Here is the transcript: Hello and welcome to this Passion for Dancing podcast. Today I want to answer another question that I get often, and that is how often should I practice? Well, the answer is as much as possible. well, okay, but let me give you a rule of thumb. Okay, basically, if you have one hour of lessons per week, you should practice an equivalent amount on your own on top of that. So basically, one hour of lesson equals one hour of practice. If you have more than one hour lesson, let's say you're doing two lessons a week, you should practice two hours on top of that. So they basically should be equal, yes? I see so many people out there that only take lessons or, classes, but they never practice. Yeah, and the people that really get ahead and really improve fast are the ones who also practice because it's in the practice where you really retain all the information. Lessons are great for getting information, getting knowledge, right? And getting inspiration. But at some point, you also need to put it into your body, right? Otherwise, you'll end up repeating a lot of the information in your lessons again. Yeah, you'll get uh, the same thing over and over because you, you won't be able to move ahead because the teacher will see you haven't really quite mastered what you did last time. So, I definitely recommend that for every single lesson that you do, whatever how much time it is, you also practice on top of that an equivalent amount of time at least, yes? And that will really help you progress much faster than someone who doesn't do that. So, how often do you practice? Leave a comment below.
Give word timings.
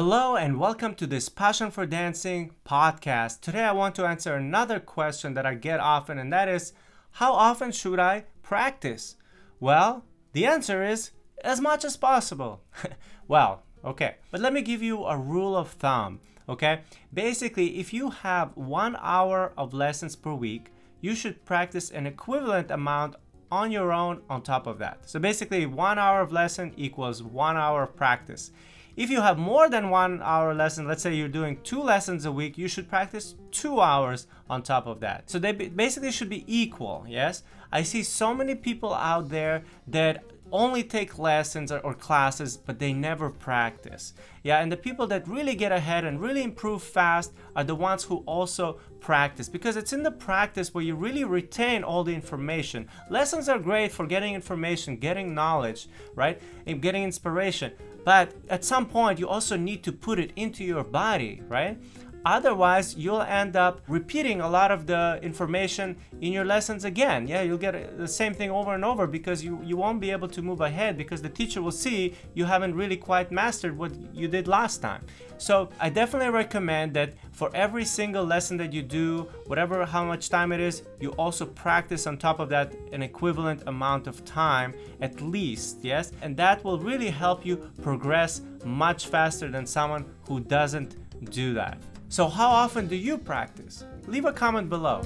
Hello 0.00 0.36
and 0.36 0.60
welcome 0.60 0.94
to 0.94 1.08
this 1.08 1.28
Passion 1.28 1.72
for 1.72 1.84
Dancing 1.84 2.52
podcast. 2.64 3.40
Today 3.40 3.64
I 3.64 3.72
want 3.72 3.96
to 3.96 4.06
answer 4.06 4.36
another 4.36 4.78
question 4.78 5.34
that 5.34 5.44
I 5.44 5.54
get 5.54 5.80
often, 5.80 6.18
and 6.18 6.32
that 6.32 6.48
is 6.48 6.72
how 7.10 7.32
often 7.32 7.72
should 7.72 7.98
I 7.98 8.26
practice? 8.40 9.16
Well, 9.58 10.04
the 10.34 10.46
answer 10.46 10.84
is 10.84 11.10
as 11.42 11.60
much 11.60 11.84
as 11.84 11.96
possible. 11.96 12.62
well, 13.26 13.64
okay, 13.84 14.18
but 14.30 14.40
let 14.40 14.52
me 14.52 14.62
give 14.62 14.84
you 14.84 15.04
a 15.04 15.18
rule 15.18 15.56
of 15.56 15.70
thumb. 15.70 16.20
Okay, 16.48 16.82
basically, 17.12 17.80
if 17.80 17.92
you 17.92 18.10
have 18.10 18.56
one 18.56 18.96
hour 19.00 19.52
of 19.58 19.74
lessons 19.74 20.14
per 20.14 20.32
week, 20.32 20.70
you 21.00 21.16
should 21.16 21.44
practice 21.44 21.90
an 21.90 22.06
equivalent 22.06 22.70
amount 22.70 23.16
on 23.50 23.72
your 23.72 23.92
own 23.92 24.22
on 24.30 24.42
top 24.42 24.68
of 24.68 24.78
that. 24.78 25.10
So 25.10 25.18
basically, 25.18 25.66
one 25.66 25.98
hour 25.98 26.20
of 26.20 26.30
lesson 26.30 26.72
equals 26.76 27.20
one 27.20 27.56
hour 27.56 27.82
of 27.82 27.96
practice. 27.96 28.52
If 28.98 29.10
you 29.10 29.20
have 29.20 29.38
more 29.38 29.70
than 29.70 29.90
one 29.90 30.20
hour 30.24 30.52
lesson, 30.52 30.88
let's 30.88 31.04
say 31.04 31.14
you're 31.14 31.28
doing 31.28 31.60
two 31.62 31.80
lessons 31.80 32.24
a 32.24 32.32
week, 32.32 32.58
you 32.58 32.66
should 32.66 32.88
practice 32.88 33.36
two 33.52 33.80
hours 33.80 34.26
on 34.50 34.64
top 34.64 34.88
of 34.88 34.98
that. 34.98 35.30
So 35.30 35.38
they 35.38 35.52
basically 35.52 36.10
should 36.10 36.28
be 36.28 36.44
equal, 36.48 37.06
yes? 37.06 37.44
I 37.70 37.84
see 37.84 38.02
so 38.02 38.34
many 38.34 38.56
people 38.56 38.92
out 38.92 39.28
there 39.28 39.62
that 39.86 40.24
only 40.52 40.82
take 40.82 41.18
lessons 41.18 41.70
or, 41.70 41.94
classes, 41.94 42.56
but 42.56 42.78
they 42.78 42.92
never 42.92 43.30
practice. 43.30 44.14
Yeah, 44.42 44.60
and 44.60 44.70
the 44.70 44.76
people 44.76 45.06
that 45.08 45.28
really 45.28 45.54
get 45.54 45.72
ahead 45.72 46.04
and 46.04 46.20
really 46.20 46.42
improve 46.42 46.82
fast 46.82 47.32
are 47.56 47.64
the 47.64 47.74
ones 47.74 48.04
who 48.04 48.18
also 48.26 48.78
practice 49.00 49.48
because 49.48 49.76
it's 49.76 49.92
in 49.92 50.02
the 50.02 50.10
practice 50.10 50.74
where 50.74 50.84
you 50.84 50.94
really 50.94 51.24
retain 51.24 51.84
all 51.84 52.04
the 52.04 52.14
information. 52.14 52.88
Lessons 53.10 53.48
are 53.48 53.58
great 53.58 53.92
for 53.92 54.06
getting 54.06 54.34
information, 54.34 54.96
getting 54.96 55.34
knowledge, 55.34 55.88
right? 56.14 56.40
And 56.66 56.82
getting 56.82 57.04
inspiration. 57.04 57.72
But 58.04 58.32
at 58.48 58.64
some 58.64 58.86
point, 58.86 59.18
you 59.18 59.28
also 59.28 59.56
need 59.56 59.82
to 59.84 59.92
put 59.92 60.18
it 60.18 60.32
into 60.36 60.64
your 60.64 60.84
body, 60.84 61.42
right? 61.48 61.78
Otherwise, 62.28 62.94
you'll 62.94 63.22
end 63.22 63.56
up 63.56 63.80
repeating 63.88 64.42
a 64.42 64.48
lot 64.48 64.70
of 64.70 64.86
the 64.86 65.18
information 65.22 65.96
in 66.20 66.30
your 66.30 66.44
lessons 66.44 66.84
again. 66.84 67.26
Yeah, 67.26 67.40
you'll 67.40 67.56
get 67.56 67.74
uh, 67.74 67.84
the 67.96 68.06
same 68.06 68.34
thing 68.34 68.50
over 68.50 68.74
and 68.74 68.84
over 68.84 69.06
because 69.06 69.42
you, 69.42 69.58
you 69.64 69.78
won't 69.78 69.98
be 69.98 70.10
able 70.10 70.28
to 70.28 70.42
move 70.42 70.60
ahead 70.60 70.98
because 70.98 71.22
the 71.22 71.30
teacher 71.30 71.62
will 71.62 71.78
see 71.86 72.14
you 72.34 72.44
haven't 72.44 72.74
really 72.74 72.98
quite 72.98 73.32
mastered 73.32 73.78
what 73.78 73.92
you 74.12 74.28
did 74.28 74.46
last 74.46 74.82
time. 74.82 75.06
So, 75.38 75.70
I 75.80 75.88
definitely 75.88 76.28
recommend 76.28 76.92
that 76.94 77.14
for 77.32 77.50
every 77.54 77.86
single 77.86 78.26
lesson 78.26 78.58
that 78.58 78.74
you 78.74 78.82
do, 78.82 79.22
whatever 79.46 79.86
how 79.86 80.04
much 80.04 80.28
time 80.28 80.52
it 80.52 80.60
is, 80.60 80.82
you 81.00 81.12
also 81.12 81.46
practice 81.46 82.06
on 82.06 82.18
top 82.18 82.40
of 82.40 82.50
that 82.50 82.74
an 82.92 83.02
equivalent 83.02 83.62
amount 83.66 84.06
of 84.06 84.22
time 84.26 84.74
at 85.00 85.22
least, 85.22 85.78
yes? 85.80 86.12
And 86.20 86.36
that 86.36 86.62
will 86.62 86.78
really 86.78 87.08
help 87.08 87.46
you 87.46 87.56
progress 87.82 88.42
much 88.66 89.06
faster 89.06 89.48
than 89.48 89.64
someone 89.64 90.04
who 90.26 90.40
doesn't 90.40 90.96
do 91.30 91.54
that. 91.54 91.78
So, 92.10 92.28
how 92.28 92.48
often 92.48 92.88
do 92.88 92.96
you 92.96 93.18
practice? 93.18 93.84
Leave 94.06 94.24
a 94.24 94.32
comment 94.32 94.70
below. 94.70 95.02